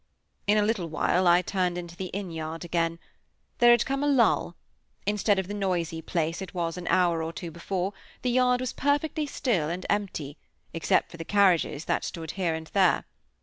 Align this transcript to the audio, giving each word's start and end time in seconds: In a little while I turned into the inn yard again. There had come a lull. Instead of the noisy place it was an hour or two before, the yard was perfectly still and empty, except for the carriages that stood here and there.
In 0.47 0.57
a 0.57 0.63
little 0.63 0.87
while 0.89 1.27
I 1.27 1.43
turned 1.43 1.77
into 1.77 1.95
the 1.95 2.07
inn 2.07 2.31
yard 2.31 2.65
again. 2.65 2.97
There 3.59 3.69
had 3.69 3.85
come 3.85 4.01
a 4.03 4.07
lull. 4.07 4.55
Instead 5.05 5.37
of 5.37 5.47
the 5.47 5.53
noisy 5.53 6.01
place 6.01 6.41
it 6.41 6.55
was 6.55 6.75
an 6.75 6.87
hour 6.87 7.21
or 7.21 7.31
two 7.31 7.51
before, 7.51 7.93
the 8.23 8.31
yard 8.31 8.61
was 8.61 8.73
perfectly 8.73 9.27
still 9.27 9.69
and 9.69 9.85
empty, 9.91 10.39
except 10.73 11.11
for 11.11 11.17
the 11.17 11.23
carriages 11.23 11.85
that 11.85 12.03
stood 12.03 12.31
here 12.31 12.55
and 12.55 12.65
there. 12.73 13.05